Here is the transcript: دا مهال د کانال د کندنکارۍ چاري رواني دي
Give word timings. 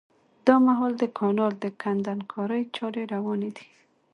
دا 0.47 0.55
مهال 0.67 0.93
د 0.97 1.03
کانال 1.17 1.53
د 1.63 1.65
کندنکارۍ 1.81 2.61
چاري 2.77 3.03
رواني 3.13 3.49
دي 3.57 3.67